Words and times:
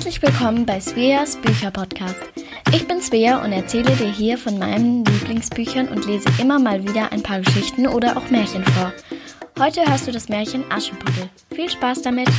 Herzlich 0.00 0.22
willkommen 0.22 0.64
bei 0.64 0.80
Sveas 0.80 1.36
Bücherpodcast. 1.36 2.16
Ich 2.72 2.88
bin 2.88 3.02
Svea 3.02 3.44
und 3.44 3.52
erzähle 3.52 3.94
dir 3.96 4.10
hier 4.10 4.38
von 4.38 4.58
meinen 4.58 5.04
Lieblingsbüchern 5.04 5.88
und 5.88 6.06
lese 6.06 6.26
immer 6.40 6.58
mal 6.58 6.82
wieder 6.88 7.12
ein 7.12 7.22
paar 7.22 7.40
Geschichten 7.40 7.86
oder 7.86 8.16
auch 8.16 8.30
Märchen 8.30 8.64
vor. 8.64 8.94
Heute 9.58 9.82
hörst 9.86 10.06
du 10.06 10.10
das 10.10 10.30
Märchen 10.30 10.64
Aschenputtel. 10.72 11.28
Viel 11.54 11.68
Spaß 11.68 12.00
damit! 12.00 12.30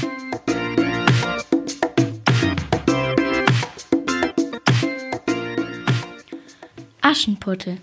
Aschenputtel. 7.01 7.77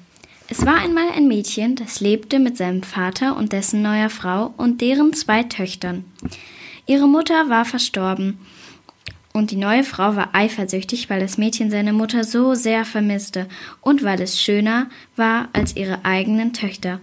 Es 0.48 0.66
war 0.66 0.74
einmal 0.74 1.08
ein 1.16 1.28
Mädchen, 1.28 1.76
das 1.76 2.00
lebte 2.00 2.40
mit 2.40 2.56
seinem 2.56 2.82
Vater 2.82 3.36
und 3.36 3.52
dessen 3.52 3.82
neuer 3.82 4.10
Frau 4.10 4.52
und 4.56 4.80
deren 4.80 5.12
zwei 5.12 5.44
Töchtern. 5.44 6.04
Ihre 6.86 7.06
Mutter 7.06 7.48
war 7.48 7.64
verstorben 7.64 8.40
und 9.38 9.52
die 9.52 9.56
neue 9.56 9.84
Frau 9.84 10.16
war 10.16 10.30
eifersüchtig, 10.34 11.08
weil 11.08 11.20
das 11.20 11.38
Mädchen 11.38 11.70
seine 11.70 11.92
Mutter 11.92 12.24
so 12.24 12.54
sehr 12.54 12.84
vermisste 12.84 13.46
und 13.80 14.02
weil 14.02 14.20
es 14.20 14.40
schöner 14.40 14.90
war 15.14 15.48
als 15.52 15.76
ihre 15.76 16.04
eigenen 16.04 16.52
Töchter. 16.52 17.00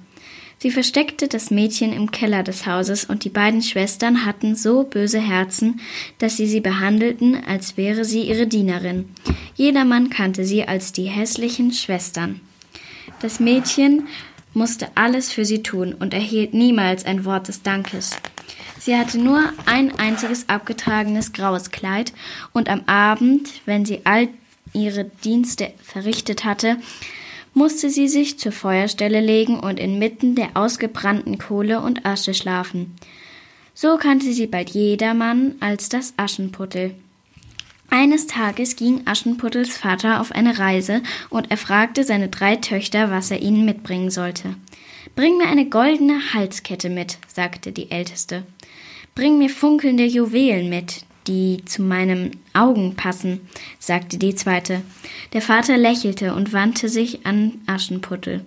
Sie 0.57 0.71
versteckte 0.71 1.27
das 1.27 1.51
Mädchen 1.51 1.93
im 1.93 2.11
Keller 2.11 2.43
des 2.43 2.65
Hauses 2.65 3.05
und 3.05 3.23
die 3.23 3.29
beiden 3.29 3.61
Schwestern 3.61 4.25
hatten 4.25 4.55
so 4.55 4.83
böse 4.83 5.19
Herzen, 5.19 5.79
dass 6.17 6.37
sie 6.37 6.47
sie 6.47 6.61
behandelten, 6.61 7.37
als 7.47 7.77
wäre 7.77 8.03
sie 8.03 8.23
ihre 8.23 8.47
Dienerin. 8.47 9.09
Jedermann 9.55 10.09
kannte 10.09 10.43
sie 10.43 10.67
als 10.67 10.91
die 10.91 11.05
hässlichen 11.05 11.71
Schwestern. 11.71 12.41
Das 13.21 13.39
Mädchen 13.39 14.07
musste 14.53 14.89
alles 14.95 15.31
für 15.31 15.45
sie 15.45 15.63
tun 15.63 15.93
und 15.93 16.13
erhielt 16.13 16.53
niemals 16.53 17.05
ein 17.05 17.25
Wort 17.25 17.47
des 17.47 17.61
Dankes. 17.61 18.11
Sie 18.85 18.95
hatte 18.95 19.17
nur 19.17 19.41
ein 19.65 19.97
einziges 19.97 20.47
abgetragenes 20.47 21.33
graues 21.33 21.71
Kleid 21.71 22.13
und 22.53 22.69
am 22.69 22.83
Abend, 22.85 23.49
wenn 23.65 23.83
sie 23.83 24.01
all 24.03 24.27
ihre 24.73 25.05
Dienste 25.05 25.73
verrichtet 25.81 26.45
hatte, 26.45 26.77
musste 27.55 27.89
sie 27.89 28.07
sich 28.07 28.37
zur 28.37 28.51
Feuerstelle 28.51 29.21
legen 29.21 29.59
und 29.59 29.79
inmitten 29.79 30.35
der 30.35 30.49
ausgebrannten 30.53 31.39
Kohle 31.39 31.81
und 31.81 32.05
Asche 32.05 32.35
schlafen. 32.35 32.93
So 33.73 33.97
kannte 33.97 34.31
sie 34.31 34.45
bald 34.45 34.69
jedermann 34.69 35.55
als 35.61 35.89
das 35.89 36.13
Aschenputtel. 36.17 36.93
Eines 37.89 38.27
Tages 38.27 38.75
ging 38.75 39.01
Aschenputtels 39.07 39.75
Vater 39.75 40.21
auf 40.21 40.31
eine 40.31 40.59
Reise 40.59 41.01
und 41.31 41.49
er 41.49 41.57
fragte 41.57 42.03
seine 42.03 42.27
drei 42.27 42.57
Töchter, 42.57 43.09
was 43.09 43.31
er 43.31 43.41
ihnen 43.41 43.65
mitbringen 43.65 44.11
sollte. 44.11 44.53
Bring 45.15 45.39
mir 45.39 45.47
eine 45.47 45.69
goldene 45.69 46.33
Halskette 46.35 46.89
mit, 46.89 47.17
sagte 47.27 47.71
die 47.71 47.89
älteste. 47.89 48.43
Bring 49.15 49.37
mir 49.37 49.49
funkelnde 49.49 50.03
Juwelen 50.03 50.69
mit, 50.69 51.05
die 51.25 51.63
zu 51.63 51.81
meinen 51.81 52.31
Augen 52.53 52.97
passen, 52.97 53.39
sagte 53.79 54.17
die 54.17 54.35
zweite. 54.35 54.81
Der 55.31 55.41
Vater 55.41 55.77
lächelte 55.77 56.35
und 56.35 56.51
wandte 56.51 56.89
sich 56.89 57.25
an 57.25 57.61
Aschenputtel. 57.65 58.43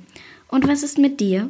Und 0.47 0.69
was 0.69 0.83
ist 0.83 0.99
mit 0.99 1.21
dir? 1.21 1.49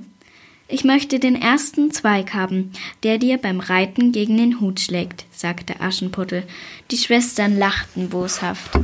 Ich 0.69 0.85
möchte 0.85 1.19
den 1.19 1.35
ersten 1.35 1.91
Zweig 1.91 2.33
haben, 2.33 2.71
der 3.03 3.19
dir 3.19 3.39
beim 3.39 3.59
Reiten 3.59 4.13
gegen 4.13 4.37
den 4.37 4.61
Hut 4.61 4.79
schlägt, 4.79 5.25
sagte 5.33 5.81
Aschenputtel. 5.81 6.45
Die 6.93 6.99
Schwestern 6.99 7.59
lachten 7.59 8.11
boshaft. 8.11 8.79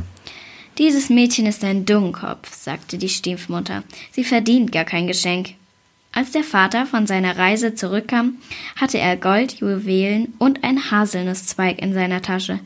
Dieses 0.77 1.09
Mädchen 1.09 1.45
ist 1.45 1.63
ein 1.63 1.85
Dummkopf, 1.85 2.53
sagte 2.53 2.97
die 2.97 3.07
Stiefmutter. 3.07 3.83
Sie 4.11 4.25
verdient 4.25 4.73
gar 4.73 4.83
kein 4.83 5.07
Geschenk. 5.07 5.53
Als 6.15 6.31
der 6.31 6.45
Vater 6.45 6.85
von 6.85 7.07
seiner 7.07 7.37
Reise 7.37 7.75
zurückkam, 7.75 8.37
hatte 8.77 8.97
er 8.97 9.17
Gold, 9.17 9.59
Juwelen 9.59 10.33
und 10.39 10.63
ein 10.63 10.89
Haselnusszweig 10.89 11.81
in 11.81 11.93
seiner 11.93 12.21
Tasche. 12.21 12.61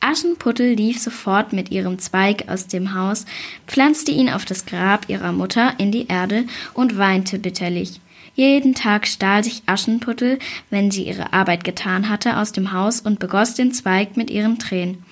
Aschenputtel 0.00 0.72
lief 0.72 0.98
sofort 0.98 1.52
mit 1.52 1.70
ihrem 1.70 1.98
Zweig 1.98 2.48
aus 2.48 2.66
dem 2.66 2.94
Haus, 2.94 3.26
pflanzte 3.66 4.10
ihn 4.10 4.30
auf 4.30 4.46
das 4.46 4.64
Grab 4.64 5.10
ihrer 5.10 5.32
Mutter 5.32 5.74
in 5.76 5.92
die 5.92 6.06
Erde 6.06 6.44
und 6.72 6.96
weinte 6.96 7.38
bitterlich. 7.38 8.00
Jeden 8.34 8.74
Tag 8.74 9.06
stahl 9.06 9.44
sich 9.44 9.64
Aschenputtel, 9.66 10.38
wenn 10.70 10.90
sie 10.90 11.02
ihre 11.02 11.34
Arbeit 11.34 11.64
getan 11.64 12.08
hatte, 12.08 12.38
aus 12.38 12.52
dem 12.52 12.72
Haus 12.72 13.02
und 13.02 13.18
begoss 13.18 13.52
den 13.52 13.72
Zweig 13.72 14.16
mit 14.16 14.30
ihren 14.30 14.58
Tränen. 14.58 15.04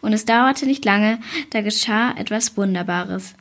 Und 0.00 0.12
es 0.12 0.24
dauerte 0.24 0.66
nicht 0.66 0.84
lange, 0.84 1.18
da 1.50 1.62
geschah 1.62 2.12
etwas 2.16 2.56
Wunderbares. 2.56 3.34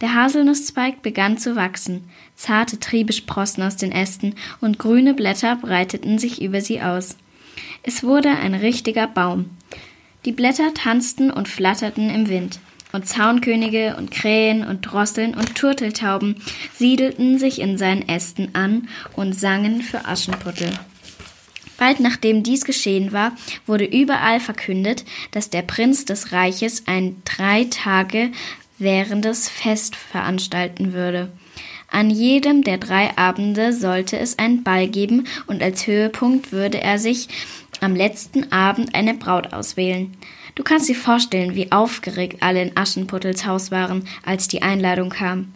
Der 0.00 0.14
Haselnusszweig 0.14 1.00
begann 1.00 1.38
zu 1.38 1.56
wachsen, 1.56 2.04
zarte 2.34 2.78
Triebe 2.78 3.14
sprossen 3.14 3.62
aus 3.62 3.76
den 3.76 3.92
Ästen 3.92 4.34
und 4.60 4.78
grüne 4.78 5.14
Blätter 5.14 5.56
breiteten 5.56 6.18
sich 6.18 6.42
über 6.42 6.60
sie 6.60 6.82
aus. 6.82 7.16
Es 7.82 8.02
wurde 8.02 8.30
ein 8.30 8.54
richtiger 8.54 9.06
Baum. 9.06 9.50
Die 10.26 10.32
Blätter 10.32 10.74
tanzten 10.74 11.30
und 11.30 11.48
flatterten 11.48 12.10
im 12.10 12.28
Wind 12.28 12.60
und 12.92 13.06
Zaunkönige 13.06 13.96
und 13.96 14.10
Krähen 14.10 14.66
und 14.66 14.82
Drosseln 14.82 15.34
und 15.34 15.54
Turteltauben 15.54 16.36
siedelten 16.74 17.38
sich 17.38 17.60
in 17.60 17.78
seinen 17.78 18.08
Ästen 18.08 18.54
an 18.54 18.88
und 19.14 19.38
sangen 19.38 19.82
für 19.82 20.04
Aschenputtel. 20.04 20.72
Bald 21.78 22.00
nachdem 22.00 22.42
dies 22.42 22.64
geschehen 22.64 23.12
war, 23.12 23.32
wurde 23.66 23.84
überall 23.84 24.40
verkündet, 24.40 25.04
dass 25.30 25.50
der 25.50 25.62
Prinz 25.62 26.06
des 26.06 26.32
Reiches 26.32 26.84
ein 26.86 27.20
drei 27.24 27.64
Tage 27.64 28.30
währendes 28.78 29.48
Fest 29.48 29.96
veranstalten 29.96 30.92
würde. 30.92 31.30
An 31.90 32.10
jedem 32.10 32.62
der 32.62 32.78
drei 32.78 33.16
Abende 33.16 33.72
sollte 33.72 34.18
es 34.18 34.38
einen 34.38 34.62
Ball 34.64 34.88
geben 34.88 35.26
und 35.46 35.62
als 35.62 35.86
Höhepunkt 35.86 36.52
würde 36.52 36.80
er 36.80 36.98
sich 36.98 37.28
am 37.80 37.94
letzten 37.94 38.52
Abend 38.52 38.94
eine 38.94 39.14
Braut 39.14 39.52
auswählen. 39.52 40.16
Du 40.54 40.62
kannst 40.62 40.88
dir 40.88 40.96
vorstellen, 40.96 41.54
wie 41.54 41.70
aufgeregt 41.70 42.42
alle 42.42 42.62
in 42.62 42.76
Aschenputtels 42.76 43.46
Haus 43.46 43.70
waren, 43.70 44.08
als 44.24 44.48
die 44.48 44.62
Einladung 44.62 45.10
kam. 45.10 45.52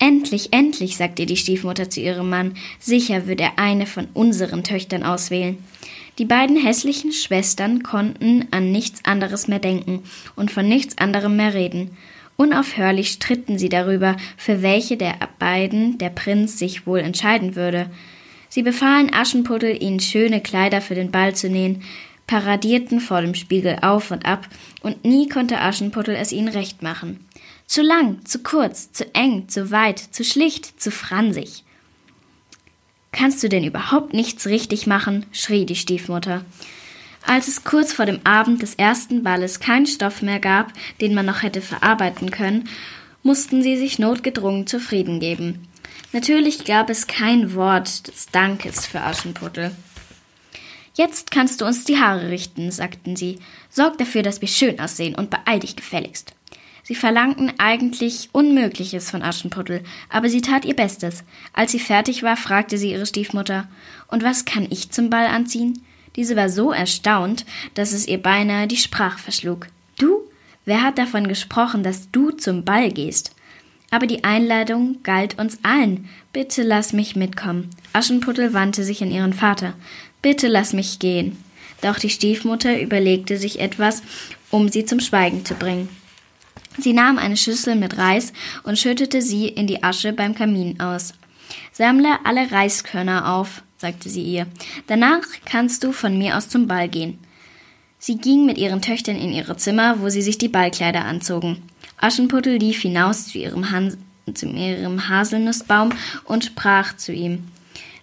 Endlich, 0.00 0.52
endlich, 0.52 0.96
sagte 0.96 1.26
die 1.26 1.36
Stiefmutter 1.36 1.90
zu 1.90 2.00
ihrem 2.00 2.28
Mann, 2.30 2.54
sicher 2.78 3.26
wird 3.26 3.40
er 3.40 3.58
eine 3.58 3.86
von 3.86 4.06
unseren 4.14 4.62
Töchtern 4.62 5.02
auswählen. 5.02 5.58
Die 6.18 6.24
beiden 6.24 6.56
hässlichen 6.56 7.12
Schwestern 7.12 7.82
konnten 7.82 8.46
an 8.50 8.72
nichts 8.72 9.04
anderes 9.04 9.48
mehr 9.48 9.60
denken 9.60 10.02
und 10.34 10.50
von 10.50 10.68
nichts 10.68 10.98
anderem 10.98 11.36
mehr 11.36 11.54
reden. 11.54 11.96
Unaufhörlich 12.40 13.10
stritten 13.10 13.58
sie 13.58 13.68
darüber, 13.68 14.16
für 14.36 14.62
welche 14.62 14.96
der 14.96 15.16
beiden 15.40 15.98
der 15.98 16.10
Prinz 16.10 16.56
sich 16.56 16.86
wohl 16.86 17.00
entscheiden 17.00 17.56
würde. 17.56 17.90
Sie 18.48 18.62
befahlen 18.62 19.12
Aschenputtel, 19.12 19.82
ihnen 19.82 19.98
schöne 19.98 20.40
Kleider 20.40 20.80
für 20.80 20.94
den 20.94 21.10
Ball 21.10 21.34
zu 21.34 21.50
nähen, 21.50 21.82
paradierten 22.28 23.00
vor 23.00 23.22
dem 23.22 23.34
Spiegel 23.34 23.78
auf 23.82 24.12
und 24.12 24.24
ab, 24.24 24.46
und 24.82 25.04
nie 25.04 25.28
konnte 25.28 25.60
Aschenputtel 25.60 26.14
es 26.14 26.30
ihnen 26.30 26.46
recht 26.46 26.80
machen. 26.80 27.26
Zu 27.66 27.82
lang, 27.82 28.24
zu 28.24 28.38
kurz, 28.44 28.92
zu 28.92 29.12
eng, 29.16 29.48
zu 29.48 29.72
weit, 29.72 29.98
zu 29.98 30.22
schlicht, 30.22 30.80
zu 30.80 30.92
fransig. 30.92 31.64
Kannst 33.10 33.42
du 33.42 33.48
denn 33.48 33.64
überhaupt 33.64 34.14
nichts 34.14 34.46
richtig 34.46 34.86
machen? 34.86 35.26
schrie 35.32 35.66
die 35.66 35.74
Stiefmutter. 35.74 36.44
Als 37.26 37.48
es 37.48 37.64
kurz 37.64 37.92
vor 37.92 38.06
dem 38.06 38.20
Abend 38.24 38.62
des 38.62 38.74
ersten 38.74 39.22
Balles 39.22 39.60
keinen 39.60 39.86
Stoff 39.86 40.22
mehr 40.22 40.40
gab, 40.40 40.72
den 41.00 41.14
man 41.14 41.26
noch 41.26 41.42
hätte 41.42 41.60
verarbeiten 41.60 42.30
können, 42.30 42.68
mussten 43.22 43.62
sie 43.62 43.76
sich 43.76 43.98
notgedrungen 43.98 44.66
zufrieden 44.66 45.20
geben. 45.20 45.68
Natürlich 46.12 46.64
gab 46.64 46.88
es 46.88 47.06
kein 47.06 47.54
Wort 47.54 48.08
des 48.08 48.26
Dankes 48.26 48.86
für 48.86 49.02
Aschenputtel. 49.02 49.72
Jetzt 50.94 51.30
kannst 51.30 51.60
du 51.60 51.66
uns 51.66 51.84
die 51.84 51.98
Haare 51.98 52.30
richten, 52.30 52.70
sagten 52.70 53.14
sie. 53.14 53.38
Sorg 53.70 53.98
dafür, 53.98 54.22
dass 54.22 54.40
wir 54.40 54.48
schön 54.48 54.80
aussehen 54.80 55.14
und 55.14 55.30
beeil 55.30 55.60
dich 55.60 55.76
gefälligst. 55.76 56.34
Sie 56.82 56.94
verlangten 56.94 57.52
eigentlich 57.58 58.30
Unmögliches 58.32 59.10
von 59.10 59.22
Aschenputtel, 59.22 59.82
aber 60.08 60.30
sie 60.30 60.40
tat 60.40 60.64
ihr 60.64 60.74
Bestes. 60.74 61.22
Als 61.52 61.72
sie 61.72 61.78
fertig 61.78 62.22
war, 62.22 62.36
fragte 62.36 62.78
sie 62.78 62.92
ihre 62.92 63.04
Stiefmutter 63.04 63.68
Und 64.08 64.24
was 64.24 64.46
kann 64.46 64.66
ich 64.70 64.90
zum 64.90 65.10
Ball 65.10 65.26
anziehen? 65.26 65.84
Diese 66.18 66.34
war 66.34 66.48
so 66.48 66.72
erstaunt, 66.72 67.46
dass 67.74 67.92
es 67.92 68.08
ihr 68.08 68.20
beinahe 68.20 68.66
die 68.66 68.76
Sprache 68.76 69.20
verschlug. 69.20 69.68
Du? 70.00 70.22
Wer 70.64 70.82
hat 70.82 70.98
davon 70.98 71.28
gesprochen, 71.28 71.84
dass 71.84 72.10
du 72.10 72.32
zum 72.32 72.64
Ball 72.64 72.90
gehst? 72.90 73.36
Aber 73.92 74.08
die 74.08 74.24
Einladung 74.24 74.96
galt 75.04 75.38
uns 75.38 75.60
allen. 75.62 76.08
Bitte 76.32 76.64
lass 76.64 76.92
mich 76.92 77.14
mitkommen. 77.14 77.70
Aschenputtel 77.92 78.52
wandte 78.52 78.82
sich 78.82 79.00
an 79.00 79.12
ihren 79.12 79.32
Vater. 79.32 79.74
Bitte 80.20 80.48
lass 80.48 80.72
mich 80.72 80.98
gehen. 80.98 81.36
Doch 81.82 82.00
die 82.00 82.10
Stiefmutter 82.10 82.80
überlegte 82.80 83.38
sich 83.38 83.60
etwas, 83.60 84.02
um 84.50 84.68
sie 84.68 84.84
zum 84.84 84.98
Schweigen 84.98 85.44
zu 85.44 85.54
bringen. 85.54 85.88
Sie 86.78 86.94
nahm 86.94 87.18
eine 87.18 87.36
Schüssel 87.36 87.76
mit 87.76 87.96
Reis 87.96 88.32
und 88.64 88.76
schüttete 88.76 89.22
sie 89.22 89.46
in 89.46 89.68
die 89.68 89.84
Asche 89.84 90.12
beim 90.12 90.34
Kamin 90.34 90.80
aus. 90.80 91.14
Sammle 91.70 92.18
alle 92.24 92.50
Reiskörner 92.50 93.32
auf, 93.32 93.62
sagte 93.78 94.08
sie 94.08 94.22
ihr. 94.22 94.46
Danach 94.88 95.22
kannst 95.44 95.84
du 95.84 95.92
von 95.92 96.18
mir 96.18 96.36
aus 96.36 96.48
zum 96.48 96.66
Ball 96.66 96.88
gehen. 96.88 97.18
Sie 97.98 98.16
ging 98.16 98.44
mit 98.44 98.58
ihren 98.58 98.82
Töchtern 98.82 99.16
in 99.16 99.32
ihre 99.32 99.56
Zimmer, 99.56 100.00
wo 100.00 100.08
sie 100.08 100.22
sich 100.22 100.38
die 100.38 100.48
Ballkleider 100.48 101.04
anzogen. 101.04 101.62
Aschenputtel 101.96 102.56
lief 102.56 102.82
hinaus 102.82 103.28
zu 103.28 103.38
ihrem, 103.38 103.70
Han 103.70 103.96
zu 104.34 104.46
ihrem 104.46 105.08
Haselnussbaum 105.08 105.90
und 106.24 106.44
sprach 106.44 106.96
zu 106.96 107.12
ihm. 107.12 107.48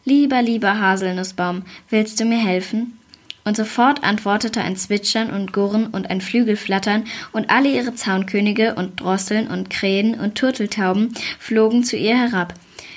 Lieber, 0.06 0.42
lieber 0.42 0.80
Haselnussbaum, 0.80 1.63
willst 1.89 2.19
du 2.19 2.25
mir 2.25 2.38
helfen? 2.38 2.98
Und 3.44 3.56
sofort 3.56 4.04
antwortete 4.04 4.62
ein 4.62 4.75
Zwitschern 4.75 5.30
und 5.30 5.54
Gurren 5.54 5.88
und 5.88 6.10
ein 6.10 6.19
Flügelflattern, 6.19 7.06
und 7.31 7.51
alle 7.51 7.69
ihre 7.69 7.94
Zaunkönige 7.94 8.74
und 8.74 9.00
Drosseln 9.00 9.48
und 9.48 9.69
Krähen 9.69 10.19
und 10.19 10.36
Turteltauben 10.36 11.13
flogen 11.38 11.83
zu 11.83 11.95
ihr 11.95 12.18
herab. 12.18 12.56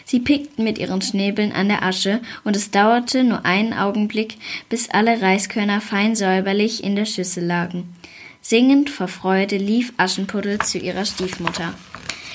Sie 0.09 0.21
pickten 0.21 0.65
mit 0.65 0.79
ihren 0.79 1.03
Schnäbeln 1.03 1.53
an 1.53 1.69
der 1.69 1.83
Asche, 1.83 2.23
und 2.43 2.57
es 2.57 2.71
dauerte 2.71 3.25
nur 3.25 3.45
einen 3.45 3.75
Augenblick, 3.75 4.39
bis 4.71 4.89
alle 4.89 5.21
Reiskörner 5.21 5.83
fein 5.83 6.17
säuberlich 6.17 6.83
in 6.83 6.97
der 6.97 7.05
Schüssel 7.05 7.45
lagen. 7.45 7.95
Singend 8.41 8.89
vor 8.89 9.09
Freude 9.09 9.59
lief 9.59 9.93
Aschenputtel 9.99 10.61
zu 10.61 10.79
ihrer 10.79 11.05
Stiefmutter. 11.05 11.75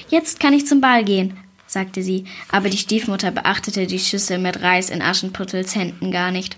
Jetzt 0.10 0.40
kann 0.40 0.54
ich 0.54 0.68
zum 0.68 0.82
Ball 0.82 1.04
gehen, 1.04 1.36
sagte 1.66 2.04
sie, 2.04 2.26
aber 2.52 2.70
die 2.70 2.78
Stiefmutter 2.78 3.32
beachtete 3.32 3.88
die 3.88 3.98
Schüssel 3.98 4.38
mit 4.38 4.62
Reis 4.62 4.92
in 4.92 5.02
Aschenputtels 5.02 5.76
Händen 5.76 6.12
gar 6.12 6.30
nicht. 6.30 6.58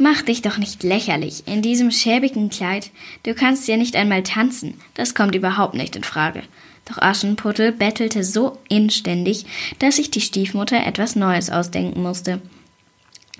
Mach 0.00 0.22
dich 0.22 0.42
doch 0.42 0.58
nicht 0.58 0.84
lächerlich 0.84 1.42
in 1.46 1.60
diesem 1.60 1.90
schäbigen 1.90 2.50
Kleid. 2.50 2.90
Du 3.24 3.34
kannst 3.34 3.66
ja 3.66 3.76
nicht 3.76 3.96
einmal 3.96 4.22
tanzen. 4.22 4.74
Das 4.94 5.16
kommt 5.16 5.34
überhaupt 5.34 5.74
nicht 5.74 5.96
in 5.96 6.04
Frage. 6.04 6.44
Doch 6.84 6.98
Aschenputtel 6.98 7.72
bettelte 7.72 8.22
so 8.22 8.58
inständig, 8.68 9.44
dass 9.80 9.96
sich 9.96 10.12
die 10.12 10.20
Stiefmutter 10.20 10.86
etwas 10.86 11.16
Neues 11.16 11.50
ausdenken 11.50 12.00
musste. 12.00 12.40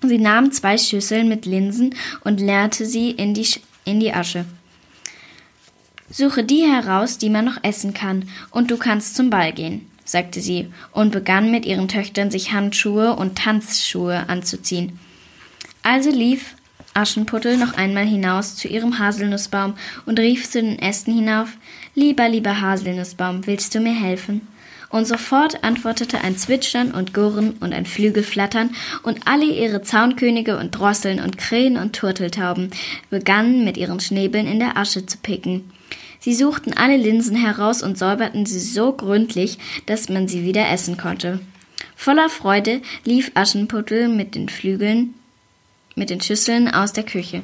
Sie 0.03 0.19
nahm 0.19 0.51
zwei 0.51 0.77
Schüsseln 0.79 1.29
mit 1.29 1.47
Linsen 1.47 1.95
und 2.25 2.41
leerte 2.41 2.87
sie 2.87 3.13
in 3.13 3.35
die, 3.35 3.47
in 3.85 4.01
die 4.01 4.13
Asche. 4.13 4.45
Suche 6.11 6.43
die 6.43 6.63
heraus, 6.63 7.19
die 7.19 7.31
man 7.31 7.45
noch 7.45 7.63
essen 7.63 7.95
kann, 7.95 8.29
und 8.51 8.71
du 8.71 8.79
kannst 8.79 9.15
zum 9.15 9.31
Ball 9.31 9.53
gehen, 9.53 9.87
sagte 10.05 10.41
sie 10.41 10.69
und 10.93 11.13
begann 11.13 11.51
mit 11.51 11.67
ihren 11.67 11.89
Töchtern 11.89 12.31
sich 12.31 12.53
Handschuhe 12.53 13.15
und 13.15 13.37
Tanzschuhe 13.37 14.29
anzuziehen. 14.29 14.99
Also 15.83 16.11
lief 16.11 16.55
Aschenputtel 16.95 17.57
noch 17.57 17.75
einmal 17.75 18.05
hinaus 18.05 18.57
zu 18.57 18.69
ihrem 18.69 18.99
Haselnussbaum 18.99 19.75
und 20.07 20.19
rief 20.19 20.51
zu 20.51 20.61
den 20.61 20.79
Ästen 20.79 21.15
hinauf 21.15 21.57
Lieber, 21.95 22.29
lieber 22.29 22.61
Haselnussbaum, 22.61 23.47
willst 23.47 23.75
du 23.75 23.81
mir 23.81 23.95
helfen? 23.95 24.47
Und 24.91 25.07
sofort 25.07 25.65
antwortete 25.65 26.23
ein 26.23 26.37
Zwitschern 26.37 26.93
und 26.93 27.13
Gurren 27.13 27.53
und 27.61 27.75
ein 27.75 27.85
Flügelflattern, 27.85 28.71
und 29.03 29.27
alle 29.27 29.45
ihre 29.45 29.83
Zaunkönige 29.83 30.57
und 30.57 30.71
Drosseln 30.71 31.21
und 31.21 31.37
Krähen 31.37 31.77
und 31.77 31.95
Turteltauben 31.95 32.71
begannen 33.11 33.65
mit 33.65 33.77
ihren 33.77 34.01
Schnäbeln 34.01 34.47
in 34.47 34.59
der 34.59 34.79
Asche 34.79 35.05
zu 35.05 35.19
picken. 35.19 35.71
Sie 36.21 36.35
suchten 36.35 36.73
alle 36.73 36.97
Linsen 36.97 37.37
heraus 37.37 37.83
und 37.83 37.99
säuberten 37.99 38.47
sie 38.47 38.61
so 38.61 38.93
gründlich, 38.93 39.59
dass 39.87 40.09
man 40.09 40.27
sie 40.27 40.45
wieder 40.45 40.69
essen 40.71 40.97
konnte. 40.97 41.41
Voller 41.95 42.29
Freude 42.29 42.81
lief 43.05 43.31
Aschenputtel 43.35 44.09
mit 44.09 44.35
den 44.35 44.49
Flügeln 44.49 45.15
mit 45.99 46.11
den 46.11 46.21
Schüsseln 46.21 46.69
aus 46.69 46.93
der 46.93 47.05
Küche. 47.05 47.43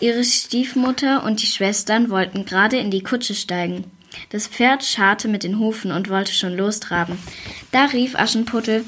Ihre 0.00 0.24
Stiefmutter 0.24 1.24
und 1.24 1.42
die 1.42 1.46
Schwestern 1.46 2.10
wollten 2.10 2.44
gerade 2.44 2.76
in 2.76 2.90
die 2.90 3.02
Kutsche 3.02 3.34
steigen. 3.34 3.84
Das 4.30 4.46
Pferd 4.46 4.84
scharrte 4.84 5.28
mit 5.28 5.42
den 5.42 5.58
Hufen 5.58 5.90
und 5.92 6.08
wollte 6.08 6.32
schon 6.32 6.56
lostraben. 6.56 7.18
Da 7.72 7.86
rief 7.86 8.14
Aschenputtel 8.14 8.84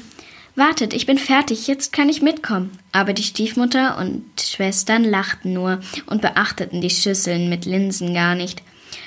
Wartet, 0.55 0.93
ich 0.93 1.05
bin 1.05 1.17
fertig, 1.17 1.67
jetzt 1.67 1.93
kann 1.93 2.09
ich 2.09 2.21
mitkommen. 2.21 2.77
Aber 2.91 3.13
die 3.13 3.23
Stiefmutter 3.23 3.97
und 3.97 4.23
Schwestern 4.39 5.05
lachten 5.05 5.53
nur 5.53 5.79
und 6.07 6.21
beachteten 6.21 6.81
die 6.81 6.89
Schüsseln 6.89 7.47
mit 7.47 7.65
Linsen 7.65 8.13
gar 8.13 8.35
nicht. 8.35 8.61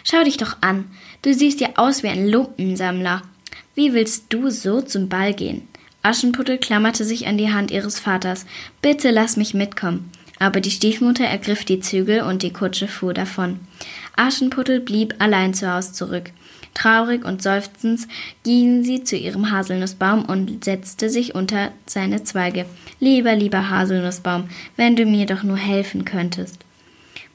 Schau 0.05 0.25
dich 0.25 0.39
doch 0.39 0.57
an, 0.63 0.87
du 1.21 1.35
siehst 1.35 1.61
ja 1.61 1.71
aus 1.77 2.03
wie 2.03 2.09
ein 2.09 2.27
Lumpensammler. 2.27 3.23
Wie 3.75 3.93
willst 3.93 4.27
du 4.31 4.51
so 4.51 4.81
zum 4.81 5.09
Ball 5.09 5.35
gehen? 5.35 5.69
Aschenputtel 6.05 6.59
klammerte 6.59 7.03
sich 7.03 7.27
an 7.27 7.39
die 7.39 7.51
Hand 7.51 7.71
ihres 7.71 7.99
Vaters. 7.99 8.45
Bitte 8.83 9.11
lass 9.11 9.39
mich 9.39 9.55
mitkommen. 9.55 10.11
Aber 10.39 10.61
die 10.61 10.71
Stiefmutter 10.71 11.25
ergriff 11.25 11.65
die 11.65 11.81
Zügel 11.81 12.21
und 12.21 12.43
die 12.43 12.53
Kutsche 12.53 12.89
fuhr 12.89 13.15
davon. 13.15 13.61
Aschenputtel 14.15 14.81
blieb 14.81 15.15
allein 15.19 15.55
zu 15.55 15.73
Haus 15.73 15.95
zurück. 15.95 16.31
Traurig 16.75 17.25
und 17.25 17.41
seufzend 17.41 18.03
ging 18.43 18.85
sie 18.85 19.03
zu 19.03 19.17
ihrem 19.17 19.51
Haselnussbaum 19.51 20.27
und 20.27 20.63
setzte 20.65 21.09
sich 21.09 21.35
unter 21.35 21.73
seine 21.87 22.23
Zweige. 22.23 22.67
Lieber, 23.01 23.35
lieber 23.35 23.71
Haselnussbaum, 23.71 24.51
wenn 24.77 24.97
du 24.97 25.07
mir 25.07 25.25
doch 25.25 25.43
nur 25.43 25.57
helfen 25.57 26.05
könntest. 26.05 26.59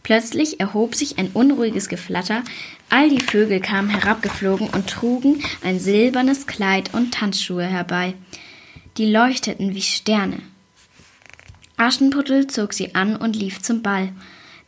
Plötzlich 0.04 0.60
erhob 0.60 0.94
sich 0.94 1.18
ein 1.18 1.30
unruhiges 1.34 1.90
Geflatter, 1.90 2.44
all 2.90 3.10
die 3.10 3.22
Vögel 3.22 3.62
kamen 3.62 3.90
herabgeflogen 3.90 4.70
und 4.70 4.88
trugen 4.88 5.42
ein 5.64 5.80
silbernes 5.80 6.46
Kleid 6.46 6.94
und 6.94 7.14
Tanzschuhe 7.14 7.64
herbei 7.66 8.14
die 9.00 9.10
leuchteten 9.10 9.74
wie 9.74 9.82
Sterne. 9.82 10.40
Aschenputtel 11.78 12.48
zog 12.48 12.74
sie 12.74 12.96
an 12.96 13.16
und 13.16 13.38
lief 13.38 13.62
zum 13.62 13.82
Ball. 13.82 14.10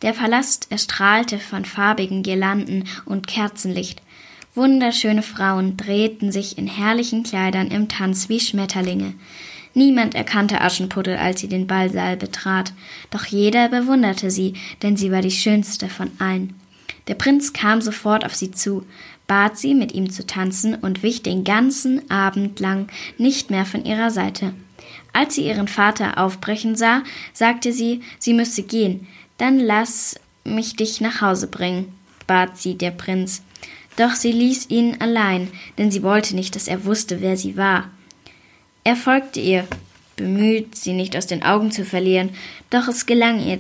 Der 0.01 0.13
Palast 0.13 0.71
erstrahlte 0.71 1.37
von 1.37 1.65
farbigen 1.65 2.23
Girlanden 2.23 2.85
und 3.05 3.27
Kerzenlicht. 3.27 4.01
Wunderschöne 4.55 5.21
Frauen 5.21 5.75
drehten 5.75 6.31
sich 6.31 6.57
in 6.57 6.67
herrlichen 6.67 7.23
Kleidern 7.23 7.67
im 7.67 7.89
Tanz 7.89 8.29
wie 8.29 8.39
Schmetterlinge. 8.39 9.15
Niemand 9.73 10.15
erkannte 10.15 10.61
Aschenputtel, 10.61 11.17
als 11.17 11.41
sie 11.41 11.49
den 11.49 11.67
Ballsaal 11.67 12.15
betrat, 12.15 12.71
doch 13.09 13.25
jeder 13.25 13.67
bewunderte 13.67 14.31
sie, 14.31 14.53
denn 14.81 14.95
sie 14.95 15.11
war 15.11 15.21
die 15.21 15.31
schönste 15.31 15.89
von 15.89 16.09
allen. 16.19 16.60
Der 17.07 17.15
Prinz 17.15 17.53
kam 17.53 17.81
sofort 17.81 18.25
auf 18.25 18.35
sie 18.35 18.51
zu, 18.51 18.85
bat 19.27 19.57
sie, 19.57 19.73
mit 19.73 19.93
ihm 19.93 20.09
zu 20.09 20.25
tanzen 20.25 20.75
und 20.75 21.03
wich 21.03 21.23
den 21.23 21.43
ganzen 21.43 22.09
Abend 22.11 22.59
lang 22.59 22.88
nicht 23.17 23.49
mehr 23.49 23.65
von 23.65 23.85
ihrer 23.85 24.11
Seite. 24.11 24.53
Als 25.13 25.35
sie 25.35 25.45
ihren 25.45 25.67
Vater 25.67 26.17
aufbrechen 26.17 26.75
sah, 26.75 27.03
sagte 27.33 27.73
sie, 27.73 28.01
sie 28.19 28.33
müsse 28.33 28.63
gehen, 28.63 29.07
dann 29.38 29.59
lass 29.59 30.19
mich 30.43 30.75
dich 30.75 31.01
nach 31.01 31.21
Hause 31.21 31.47
bringen, 31.47 31.93
bat 32.27 32.57
sie 32.57 32.75
der 32.75 32.91
Prinz. 32.91 33.41
Doch 33.97 34.15
sie 34.15 34.31
ließ 34.31 34.69
ihn 34.69 34.97
allein, 34.99 35.49
denn 35.77 35.91
sie 35.91 36.03
wollte 36.03 36.35
nicht, 36.35 36.55
dass 36.55 36.67
er 36.67 36.85
wusste, 36.85 37.21
wer 37.21 37.38
sie 37.38 37.57
war. 37.57 37.89
Er 38.83 38.95
folgte 38.95 39.39
ihr, 39.39 39.67
bemüht, 40.15 40.75
sie 40.75 40.93
nicht 40.93 41.15
aus 41.15 41.27
den 41.27 41.43
Augen 41.43 41.71
zu 41.71 41.85
verlieren, 41.85 42.29
doch 42.69 42.88
es 42.88 43.05
gelang 43.05 43.45
ihr 43.45 43.59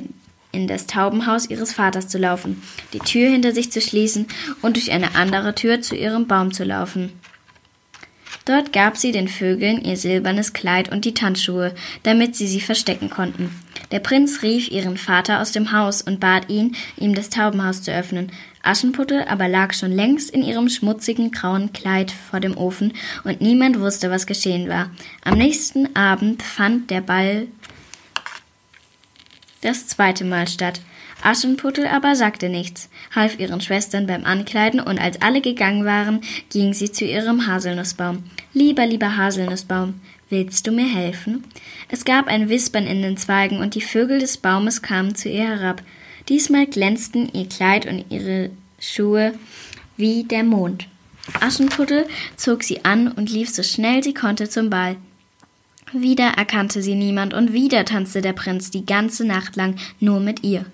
in 0.51 0.67
das 0.67 0.87
Taubenhaus 0.87 1.49
ihres 1.49 1.73
Vaters 1.73 2.07
zu 2.07 2.17
laufen, 2.17 2.61
die 2.93 2.99
Tür 2.99 3.29
hinter 3.29 3.51
sich 3.53 3.71
zu 3.71 3.81
schließen 3.81 4.27
und 4.61 4.75
durch 4.75 4.91
eine 4.91 5.15
andere 5.15 5.55
Tür 5.55 5.81
zu 5.81 5.95
ihrem 5.95 6.27
Baum 6.27 6.53
zu 6.53 6.63
laufen. 6.63 7.13
Dort 8.45 8.73
gab 8.73 8.97
sie 8.97 9.11
den 9.11 9.27
Vögeln 9.27 9.83
ihr 9.83 9.97
silbernes 9.97 10.53
Kleid 10.53 10.91
und 10.91 11.05
die 11.05 11.13
Tanzschuhe, 11.13 11.75
damit 12.03 12.35
sie 12.35 12.47
sie 12.47 12.61
verstecken 12.61 13.09
konnten. 13.09 13.51
Der 13.91 13.99
Prinz 13.99 14.41
rief 14.41 14.69
ihren 14.69 14.97
Vater 14.97 15.41
aus 15.41 15.51
dem 15.51 15.71
Haus 15.71 16.01
und 16.01 16.19
bat 16.19 16.49
ihn, 16.49 16.75
ihm 16.97 17.13
das 17.13 17.29
Taubenhaus 17.29 17.83
zu 17.83 17.91
öffnen. 17.93 18.31
Aschenputtel 18.63 19.25
aber 19.27 19.47
lag 19.47 19.73
schon 19.73 19.91
längst 19.91 20.29
in 20.29 20.43
ihrem 20.43 20.69
schmutzigen 20.69 21.31
grauen 21.31 21.73
Kleid 21.73 22.11
vor 22.11 22.39
dem 22.39 22.57
Ofen 22.57 22.93
und 23.23 23.41
niemand 23.41 23.79
wusste, 23.79 24.09
was 24.09 24.27
geschehen 24.27 24.69
war. 24.69 24.91
Am 25.23 25.37
nächsten 25.37 25.95
Abend 25.95 26.41
fand 26.41 26.89
der 26.89 27.01
Ball 27.01 27.47
das 29.61 29.87
zweite 29.87 30.25
Mal 30.25 30.47
statt. 30.47 30.81
Aschenputtel 31.23 31.85
aber 31.85 32.15
sagte 32.15 32.49
nichts, 32.49 32.89
half 33.13 33.39
ihren 33.39 33.61
Schwestern 33.61 34.07
beim 34.07 34.25
Ankleiden 34.25 34.79
und 34.79 34.99
als 34.99 35.21
alle 35.21 35.41
gegangen 35.41 35.85
waren, 35.85 36.21
ging 36.49 36.73
sie 36.73 36.91
zu 36.91 37.05
ihrem 37.05 37.47
Haselnussbaum. 37.47 38.23
Lieber, 38.53 38.85
lieber 38.85 39.17
Haselnussbaum, 39.17 40.01
willst 40.29 40.65
du 40.65 40.71
mir 40.71 40.87
helfen? 40.87 41.43
Es 41.89 42.05
gab 42.05 42.27
ein 42.27 42.49
Wispern 42.49 42.87
in 42.87 43.01
den 43.03 43.17
Zweigen 43.17 43.59
und 43.59 43.75
die 43.75 43.81
Vögel 43.81 44.19
des 44.19 44.37
Baumes 44.37 44.81
kamen 44.81 45.13
zu 45.13 45.29
ihr 45.29 45.47
herab. 45.47 45.83
Diesmal 46.27 46.65
glänzten 46.65 47.29
ihr 47.33 47.47
Kleid 47.47 47.85
und 47.85 48.05
ihre 48.09 48.49
Schuhe 48.79 49.33
wie 49.95 50.23
der 50.23 50.43
Mond. 50.43 50.87
Aschenputtel 51.39 52.07
zog 52.35 52.63
sie 52.63 52.83
an 52.83 53.07
und 53.09 53.29
lief 53.29 53.49
so 53.49 53.61
schnell 53.61 54.03
sie 54.03 54.13
konnte 54.13 54.49
zum 54.49 54.69
Ball. 54.71 54.95
Wieder 55.93 56.29
erkannte 56.37 56.81
sie 56.81 56.95
niemand 56.95 57.33
und 57.33 57.51
wieder 57.51 57.83
tanzte 57.85 58.21
der 58.21 58.33
Prinz 58.33 58.71
die 58.71 58.85
ganze 58.85 59.25
Nacht 59.25 59.55
lang 59.55 59.75
nur 59.99 60.19
mit 60.19 60.43
ihr. 60.43 60.65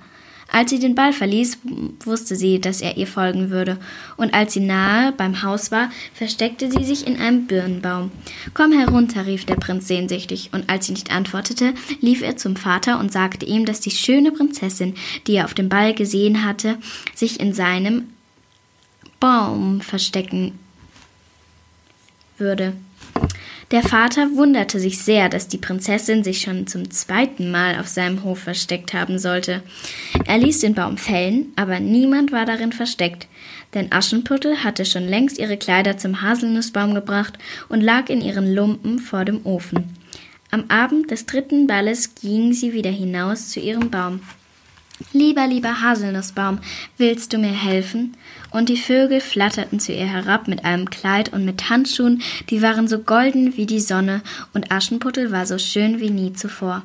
Als 0.50 0.70
sie 0.70 0.80
den 0.80 0.96
Ball 0.96 1.12
verließ, 1.12 1.58
wusste 2.06 2.36
sie, 2.36 2.62
dass 2.62 2.82
er 2.82 2.96
ihr 2.96 3.08
folgen 3.08 3.50
würde, 3.50 3.78
und 4.16 4.34
als 4.34 4.54
sie 4.54 4.62
nahe 4.62 5.12
beim 5.12 5.44
Haus 5.44 5.72
war, 5.72 5.92
versteckte 6.14 6.72
sie 6.72 6.86
sich 6.86 7.06
in 7.06 7.20
einem 7.20 7.48
Birnenbaum. 7.48 8.12
Komm 8.54 8.72
herunter, 8.72 9.26
rief 9.26 9.44
der 9.44 9.56
Prinz 9.56 9.88
sehnsüchtig, 9.88 10.52
und 10.54 10.70
als 10.70 10.86
sie 10.86 10.94
nicht 10.94 11.12
antwortete, 11.12 11.74
lief 12.00 12.22
er 12.22 12.38
zum 12.38 12.56
Vater 12.56 12.98
und 13.00 13.12
sagte 13.12 13.46
ihm, 13.46 13.66
dass 13.66 13.82
die 13.82 13.92
schöne 13.92 14.32
Prinzessin, 14.32 14.96
die 15.28 15.34
er 15.34 15.46
auf 15.46 15.54
dem 15.54 15.68
Ball 15.68 15.94
gesehen 15.94 16.46
hatte, 16.46 16.78
sich 17.14 17.42
in 17.42 17.52
seinem 17.54 18.08
Baum 19.20 19.82
verstecken 19.82 20.58
würde. 22.38 22.74
Der 23.72 23.84
Vater 23.84 24.30
wunderte 24.36 24.80
sich 24.80 25.00
sehr, 25.00 25.28
dass 25.28 25.50
die 25.50 25.58
Prinzessin 25.58 26.24
sich 26.24 26.40
schon 26.40 26.68
zum 26.68 26.90
zweiten 26.90 27.52
Mal 27.52 27.78
auf 27.80 27.88
seinem 27.90 28.24
Hof 28.24 28.40
versteckt 28.40 28.94
haben 28.94 29.20
sollte. 29.20 29.62
Er 30.26 30.38
ließ 30.38 30.60
den 30.60 30.74
Baum 30.74 30.98
fällen, 30.98 31.52
aber 31.58 31.82
niemand 31.82 32.32
war 32.32 32.46
darin 32.46 32.72
versteckt, 32.72 33.28
denn 33.74 33.92
Aschenputtel 33.92 34.64
hatte 34.64 34.86
schon 34.86 35.06
längst 35.06 35.38
ihre 35.38 35.58
Kleider 35.58 35.98
zum 35.98 36.22
Haselnussbaum 36.22 36.94
gebracht 36.94 37.38
und 37.68 37.82
lag 37.82 38.08
in 38.08 38.22
ihren 38.22 38.54
Lumpen 38.56 39.00
vor 39.00 39.26
dem 39.26 39.46
Ofen. 39.46 39.98
Am 40.50 40.70
Abend 40.70 41.12
des 41.12 41.26
dritten 41.26 41.68
Balles 41.68 42.16
ging 42.16 42.54
sie 42.54 42.72
wieder 42.72 42.92
hinaus 42.92 43.50
zu 43.50 43.60
ihrem 43.60 43.90
Baum. 43.90 44.22
Lieber, 45.14 45.46
lieber 45.46 45.82
Haselnussbaum, 45.82 46.60
willst 46.98 47.32
du 47.32 47.38
mir 47.38 47.54
helfen? 47.54 48.18
Und 48.50 48.70
die 48.70 48.78
Vögel 48.78 49.22
flatterten 49.22 49.80
zu 49.80 49.94
ihr 49.94 50.08
herab 50.08 50.48
mit 50.48 50.66
einem 50.66 50.90
Kleid 50.90 51.34
und 51.34 51.46
mit 51.46 51.70
Handschuhen, 51.70 52.22
die 52.50 52.62
waren 52.62 52.88
so 52.88 53.00
golden 53.00 53.58
wie 53.58 53.68
die 53.68 53.80
Sonne, 53.80 54.22
und 54.54 54.72
Aschenputtel 54.72 55.32
war 55.32 55.46
so 55.46 55.60
schön 55.60 56.00
wie 56.00 56.10
nie 56.10 56.34
zuvor. 56.34 56.84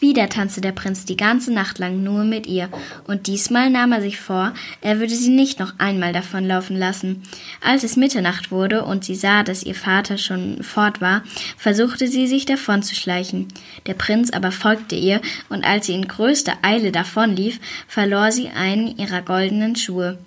Wieder 0.00 0.30
tanzte 0.30 0.62
der 0.62 0.72
Prinz 0.72 1.04
die 1.04 1.16
ganze 1.16 1.52
Nacht 1.52 1.78
lang 1.78 2.02
nur 2.02 2.24
mit 2.24 2.46
ihr, 2.46 2.70
und 3.06 3.26
diesmal 3.26 3.68
nahm 3.68 3.92
er 3.92 4.00
sich 4.00 4.18
vor, 4.18 4.54
er 4.80 4.98
würde 4.98 5.14
sie 5.14 5.28
nicht 5.28 5.60
noch 5.60 5.74
einmal 5.76 6.14
davonlaufen 6.14 6.74
lassen. 6.74 7.22
Als 7.60 7.84
es 7.84 7.96
Mitternacht 7.96 8.50
wurde 8.50 8.86
und 8.86 9.04
sie 9.04 9.14
sah, 9.14 9.42
dass 9.42 9.62
ihr 9.62 9.74
Vater 9.74 10.16
schon 10.16 10.62
fort 10.62 11.02
war, 11.02 11.22
versuchte 11.58 12.08
sie 12.08 12.26
sich 12.26 12.46
davonzuschleichen. 12.46 13.48
Der 13.86 13.94
Prinz 13.94 14.30
aber 14.30 14.52
folgte 14.52 14.96
ihr, 14.96 15.20
und 15.50 15.64
als 15.64 15.84
sie 15.84 15.92
in 15.92 16.08
größter 16.08 16.54
Eile 16.62 16.92
davonlief, 16.92 17.60
verlor 17.86 18.32
sie 18.32 18.48
einen 18.48 18.96
ihrer 18.96 19.20
goldenen 19.20 19.76
Schuhe. 19.76 20.18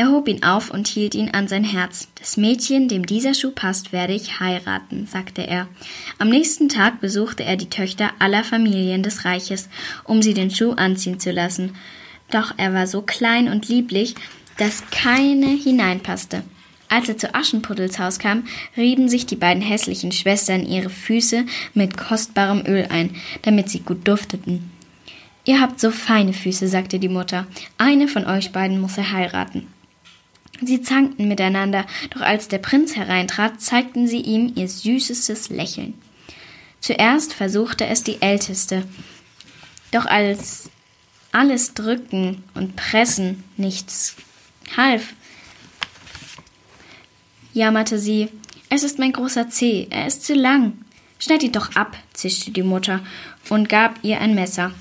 Er 0.00 0.10
hob 0.10 0.28
ihn 0.28 0.42
auf 0.42 0.70
und 0.70 0.88
hielt 0.88 1.14
ihn 1.14 1.28
an 1.32 1.46
sein 1.46 1.62
Herz. 1.62 2.08
Das 2.18 2.38
Mädchen, 2.38 2.88
dem 2.88 3.04
dieser 3.04 3.34
Schuh 3.34 3.50
passt, 3.50 3.92
werde 3.92 4.14
ich 4.14 4.40
heiraten, 4.40 5.06
sagte 5.06 5.46
er. 5.46 5.68
Am 6.16 6.30
nächsten 6.30 6.70
Tag 6.70 7.02
besuchte 7.02 7.44
er 7.44 7.58
die 7.58 7.68
Töchter 7.68 8.10
aller 8.18 8.42
Familien 8.42 9.02
des 9.02 9.26
Reiches, 9.26 9.68
um 10.04 10.22
sie 10.22 10.32
den 10.32 10.50
Schuh 10.50 10.70
anziehen 10.72 11.20
zu 11.20 11.32
lassen. 11.32 11.76
Doch 12.30 12.54
er 12.56 12.72
war 12.72 12.86
so 12.86 13.02
klein 13.02 13.48
und 13.48 13.68
lieblich, 13.68 14.14
dass 14.56 14.84
keine 14.90 15.48
hineinpasste. 15.48 16.44
Als 16.88 17.10
er 17.10 17.18
zu 17.18 17.34
Aschenputtels 17.34 17.98
Haus 17.98 18.18
kam, 18.18 18.44
rieben 18.78 19.06
sich 19.10 19.26
die 19.26 19.36
beiden 19.36 19.62
hässlichen 19.62 20.12
Schwestern 20.12 20.64
ihre 20.64 20.88
Füße 20.88 21.44
mit 21.74 21.98
kostbarem 21.98 22.64
Öl 22.66 22.86
ein, 22.88 23.16
damit 23.42 23.68
sie 23.68 23.80
gut 23.80 24.08
dufteten. 24.08 24.70
Ihr 25.44 25.60
habt 25.60 25.78
so 25.78 25.90
feine 25.90 26.32
Füße, 26.32 26.68
sagte 26.68 26.98
die 26.98 27.10
Mutter. 27.10 27.46
Eine 27.76 28.08
von 28.08 28.24
euch 28.24 28.50
beiden 28.50 28.80
muss 28.80 28.96
er 28.96 29.12
heiraten. 29.12 29.66
Sie 30.62 30.82
zankten 30.82 31.28
miteinander, 31.28 31.86
doch 32.10 32.20
als 32.20 32.48
der 32.48 32.58
Prinz 32.58 32.96
hereintrat, 32.96 33.60
zeigten 33.60 34.06
sie 34.06 34.20
ihm 34.20 34.52
ihr 34.54 34.68
süßestes 34.68 35.48
Lächeln. 35.48 35.94
Zuerst 36.80 37.34
versuchte 37.34 37.86
es 37.86 38.02
die 38.02 38.20
Älteste, 38.22 38.84
doch 39.90 40.06
als 40.06 40.70
alles 41.32 41.74
Drücken 41.74 42.42
und 42.54 42.76
Pressen 42.76 43.44
nichts 43.56 44.16
half, 44.76 45.14
jammerte 47.52 47.98
sie, 47.98 48.28
es 48.68 48.82
ist 48.82 48.98
mein 48.98 49.12
großer 49.12 49.48
Zeh, 49.48 49.88
er 49.90 50.06
ist 50.06 50.24
zu 50.24 50.34
lang. 50.34 50.72
Schneid 51.18 51.42
ihn 51.42 51.52
doch 51.52 51.74
ab, 51.74 51.96
zischte 52.12 52.50
die 52.50 52.62
Mutter 52.62 53.00
und 53.48 53.68
gab 53.68 53.98
ihr 54.02 54.20
ein 54.20 54.34
Messer. 54.34 54.72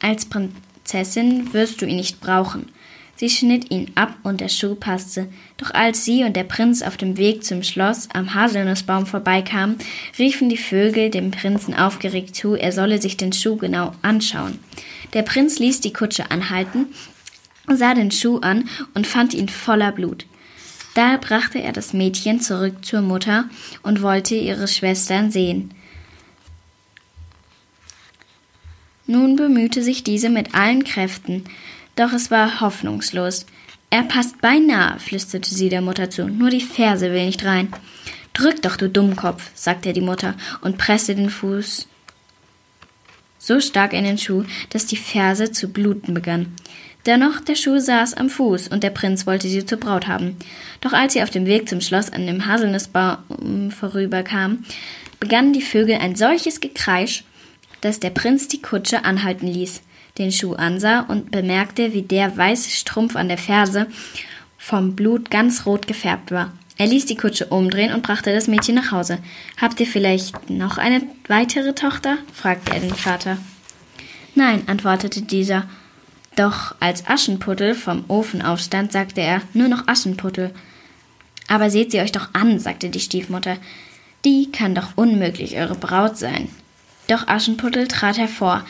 Als 0.00 0.26
Prinzessin 0.26 1.52
wirst 1.52 1.82
du 1.82 1.86
ihn 1.86 1.96
nicht 1.96 2.20
brauchen. 2.20 2.70
Sie 3.16 3.30
schnitt 3.30 3.70
ihn 3.70 3.90
ab 3.94 4.14
und 4.24 4.42
der 4.42 4.50
Schuh 4.50 4.74
passte. 4.74 5.28
Doch 5.56 5.70
als 5.72 6.04
sie 6.04 6.24
und 6.24 6.36
der 6.36 6.44
Prinz 6.44 6.82
auf 6.82 6.98
dem 6.98 7.16
Weg 7.16 7.44
zum 7.44 7.62
Schloss 7.62 8.08
am 8.12 8.34
Haselnussbaum 8.34 9.06
vorbeikamen, 9.06 9.78
riefen 10.18 10.50
die 10.50 10.58
Vögel 10.58 11.10
dem 11.10 11.30
Prinzen 11.30 11.74
aufgeregt 11.74 12.36
zu, 12.36 12.54
er 12.54 12.72
solle 12.72 13.00
sich 13.00 13.16
den 13.16 13.32
Schuh 13.32 13.56
genau 13.56 13.92
anschauen. 14.02 14.58
Der 15.14 15.22
Prinz 15.22 15.58
ließ 15.58 15.80
die 15.80 15.94
Kutsche 15.94 16.30
anhalten, 16.30 16.88
sah 17.66 17.94
den 17.94 18.10
Schuh 18.10 18.38
an 18.38 18.68
und 18.94 19.06
fand 19.06 19.32
ihn 19.32 19.48
voller 19.48 19.92
Blut. 19.92 20.26
Da 20.94 21.16
brachte 21.16 21.60
er 21.60 21.72
das 21.72 21.94
Mädchen 21.94 22.40
zurück 22.40 22.84
zur 22.84 23.00
Mutter 23.00 23.48
und 23.82 24.02
wollte 24.02 24.34
ihre 24.34 24.68
Schwestern 24.68 25.30
sehen. 25.30 25.70
Nun 29.06 29.36
bemühte 29.36 29.82
sich 29.82 30.04
diese 30.04 30.30
mit 30.30 30.54
allen 30.54 30.84
Kräften, 30.84 31.44
doch 31.96 32.12
es 32.12 32.30
war 32.30 32.60
hoffnungslos. 32.60 33.46
Er 33.90 34.02
passt 34.04 34.40
beinahe, 34.40 34.98
flüsterte 34.98 35.54
sie 35.54 35.68
der 35.68 35.80
Mutter 35.80 36.10
zu, 36.10 36.26
nur 36.28 36.50
die 36.50 36.60
Ferse 36.60 37.12
will 37.12 37.26
nicht 37.26 37.44
rein. 37.44 37.68
Drück 38.32 38.62
doch, 38.62 38.76
du 38.76 38.88
Dummkopf, 38.88 39.50
sagte 39.54 39.92
die 39.92 40.00
Mutter 40.00 40.34
und 40.60 40.78
presste 40.78 41.14
den 41.14 41.30
Fuß 41.30 41.88
so 43.46 43.60
stark 43.60 43.92
in 43.92 44.04
den 44.04 44.18
Schuh, 44.18 44.44
dass 44.70 44.86
die 44.86 44.96
Ferse 44.96 45.52
zu 45.52 45.68
bluten 45.68 46.14
begann. 46.14 46.52
Dennoch, 47.06 47.40
der 47.40 47.54
Schuh 47.54 47.78
saß 47.78 48.14
am 48.14 48.28
Fuß 48.28 48.66
und 48.66 48.82
der 48.82 48.90
Prinz 48.90 49.24
wollte 49.24 49.46
sie 49.46 49.64
zur 49.64 49.78
Braut 49.78 50.08
haben. 50.08 50.36
Doch 50.80 50.92
als 50.92 51.12
sie 51.12 51.22
auf 51.22 51.30
dem 51.30 51.46
Weg 51.46 51.68
zum 51.68 51.80
Schloss 51.80 52.12
an 52.12 52.26
dem 52.26 52.46
Haselnussbaum 52.46 53.70
vorüberkam, 53.70 54.64
begannen 55.20 55.52
die 55.52 55.62
Vögel 55.62 55.98
ein 55.98 56.16
solches 56.16 56.60
Gekreisch, 56.60 57.22
dass 57.80 58.00
der 58.00 58.10
Prinz 58.10 58.48
die 58.48 58.60
Kutsche 58.60 59.04
anhalten 59.04 59.46
ließ 59.46 59.82
den 60.18 60.32
Schuh 60.32 60.54
ansah 60.54 61.00
und 61.00 61.30
bemerkte, 61.30 61.92
wie 61.92 62.02
der 62.02 62.36
weiße 62.36 62.70
Strumpf 62.70 63.16
an 63.16 63.28
der 63.28 63.38
Ferse 63.38 63.86
vom 64.58 64.96
Blut 64.96 65.30
ganz 65.30 65.66
rot 65.66 65.86
gefärbt 65.86 66.30
war. 66.30 66.52
Er 66.78 66.86
ließ 66.86 67.06
die 67.06 67.16
Kutsche 67.16 67.46
umdrehen 67.46 67.94
und 67.94 68.02
brachte 68.02 68.34
das 68.34 68.48
Mädchen 68.48 68.74
nach 68.74 68.92
Hause. 68.92 69.18
Habt 69.60 69.80
ihr 69.80 69.86
vielleicht 69.86 70.50
noch 70.50 70.76
eine 70.76 71.02
weitere 71.26 71.74
Tochter? 71.74 72.18
fragte 72.34 72.74
er 72.74 72.80
den 72.80 72.94
Vater. 72.94 73.38
Nein, 74.34 74.64
antwortete 74.66 75.22
dieser. 75.22 75.64
Doch 76.36 76.74
als 76.80 77.06
Aschenputtel 77.06 77.74
vom 77.74 78.04
Ofen 78.08 78.42
aufstand, 78.42 78.92
sagte 78.92 79.22
er, 79.22 79.40
nur 79.54 79.68
noch 79.68 79.88
Aschenputtel. 79.88 80.52
Aber 81.48 81.70
seht 81.70 81.92
sie 81.92 82.00
euch 82.00 82.12
doch 82.12 82.28
an, 82.34 82.58
sagte 82.58 82.90
die 82.90 83.00
Stiefmutter. 83.00 83.56
Die 84.26 84.50
kann 84.52 84.74
doch 84.74 84.96
unmöglich 84.96 85.56
eure 85.56 85.76
Braut 85.76 86.18
sein. 86.18 86.50
Doch 87.08 87.26
Aschenputtel 87.26 87.88
trat 87.88 88.18
hervor, 88.18 88.66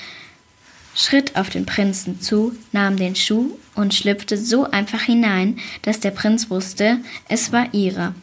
schritt 0.97 1.37
auf 1.37 1.51
den 1.51 1.67
Prinzen 1.67 2.21
zu, 2.21 2.57
nahm 2.73 2.97
den 2.97 3.15
Schuh 3.15 3.51
und 3.77 3.95
schlüpfte 3.95 4.37
so 4.37 4.65
einfach 4.69 5.03
hinein, 5.03 5.59
dass 5.83 6.01
der 6.01 6.11
Prinz 6.11 6.51
wusste, 6.51 6.99
es 7.29 7.53
war 7.53 7.73
ihre. 7.73 8.15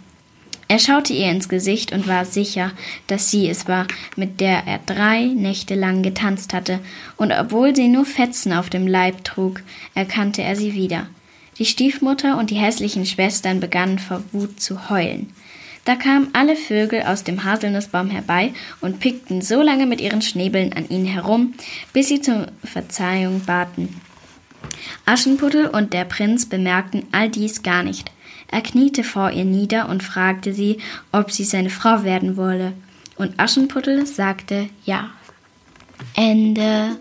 Er 0.67 0.79
schaute 0.79 1.13
ihr 1.13 1.29
ins 1.29 1.49
Gesicht 1.49 1.91
und 1.91 2.07
war 2.07 2.25
sicher, 2.25 2.71
dass 3.05 3.29
sie 3.29 3.47
es 3.47 3.67
war, 3.67 3.85
mit 4.15 4.39
der 4.41 4.65
er 4.65 4.79
drei 4.79 5.25
Nächte 5.25 5.75
lang 5.75 6.01
getanzt 6.01 6.53
hatte, 6.53 6.79
und 7.15 7.31
obwohl 7.31 7.75
sie 7.75 7.89
nur 7.89 8.05
Fetzen 8.05 8.53
auf 8.53 8.69
dem 8.69 8.87
Leib 8.87 9.23
trug, 9.23 9.61
erkannte 9.93 10.41
er 10.41 10.55
sie 10.55 10.73
wieder. 10.73 11.07
Die 11.59 11.65
Stiefmutter 11.65 12.39
und 12.39 12.49
die 12.49 12.55
hässlichen 12.55 13.05
Schwestern 13.05 13.59
begannen 13.59 13.99
vor 13.99 14.23
Wut 14.31 14.59
zu 14.59 14.89
heulen. 14.89 15.31
Da 15.85 15.95
kamen 15.95 16.29
alle 16.33 16.55
Vögel 16.55 17.03
aus 17.03 17.23
dem 17.23 17.43
Haselnussbaum 17.43 18.09
herbei 18.09 18.53
und 18.79 18.99
pickten 18.99 19.41
so 19.41 19.61
lange 19.61 19.85
mit 19.85 19.99
ihren 19.99 20.21
Schnäbeln 20.21 20.73
an 20.73 20.87
ihnen 20.87 21.05
herum, 21.05 21.53
bis 21.91 22.07
sie 22.07 22.21
zur 22.21 22.47
Verzeihung 22.63 23.41
baten. 23.45 24.01
Aschenputtel 25.05 25.67
und 25.67 25.93
der 25.93 26.05
Prinz 26.05 26.45
bemerkten 26.45 27.03
all 27.11 27.29
dies 27.29 27.63
gar 27.63 27.83
nicht. 27.83 28.11
Er 28.47 28.61
kniete 28.61 29.03
vor 29.03 29.31
ihr 29.31 29.45
nieder 29.45 29.89
und 29.89 30.03
fragte 30.03 30.53
sie, 30.53 30.77
ob 31.11 31.31
sie 31.31 31.43
seine 31.43 31.69
Frau 31.69 32.03
werden 32.03 32.37
wolle. 32.37 32.73
Und 33.15 33.39
Aschenputtel 33.39 34.05
sagte 34.05 34.69
ja. 34.85 35.09
Ende. 36.15 36.97